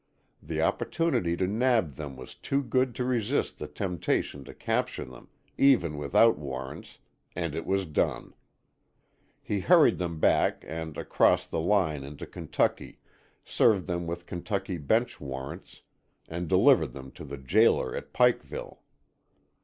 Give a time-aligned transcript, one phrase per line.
[0.41, 5.29] The opportunity to nab them was too good to resist the temptation to capture them,
[5.59, 6.97] even without warrants,
[7.35, 8.33] and it was done.
[9.43, 12.97] He hurried them back and across the line into Kentucky,
[13.45, 15.83] served them with Kentucky bench warrants
[16.27, 18.79] and delivered them to the jailer at Pikeville.